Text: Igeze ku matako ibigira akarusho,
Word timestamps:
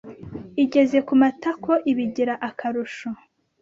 Igeze 0.63 0.97
ku 1.07 1.13
matako 1.21 1.73
ibigira 1.91 2.33
akarusho, 2.49 3.09